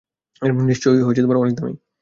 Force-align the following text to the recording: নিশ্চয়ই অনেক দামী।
নিশ্চয়ই 0.63 1.01
অনেক 1.35 1.55
দামী। 1.55 1.73